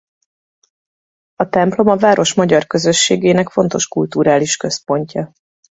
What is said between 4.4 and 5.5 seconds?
központja.